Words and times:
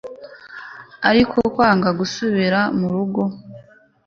ariko 1.09 1.37
kwanga 1.53 1.89
gusubira 1.99 2.59
murugo 2.77 3.21